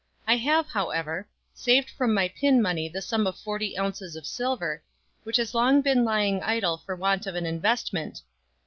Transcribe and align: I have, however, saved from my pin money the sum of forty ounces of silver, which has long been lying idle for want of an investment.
I 0.25 0.35
have, 0.37 0.65
however, 0.67 1.27
saved 1.53 1.91
from 1.91 2.11
my 2.11 2.27
pin 2.27 2.59
money 2.59 2.89
the 2.89 3.03
sum 3.03 3.27
of 3.27 3.37
forty 3.37 3.77
ounces 3.77 4.15
of 4.15 4.25
silver, 4.25 4.81
which 5.23 5.37
has 5.37 5.53
long 5.53 5.81
been 5.83 6.03
lying 6.03 6.41
idle 6.41 6.79
for 6.79 6.95
want 6.95 7.27
of 7.27 7.35
an 7.35 7.45
investment. 7.45 8.23